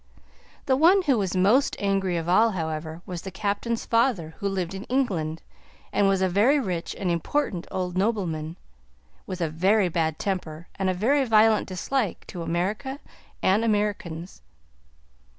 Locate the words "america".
12.41-12.99